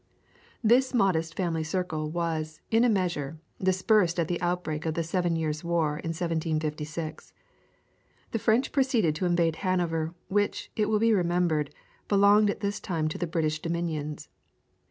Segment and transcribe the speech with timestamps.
[0.63, 5.35] This modest family circle was, in a measure, dispersed at the outbreak of the Seven
[5.35, 7.33] Years' War in 1756.
[8.31, 11.71] The French proceeded to invade Hanover, which, it will be remembered,
[12.07, 14.27] belonged at this time to the British dominions.